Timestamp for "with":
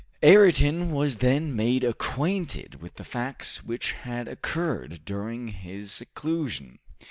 2.81-2.95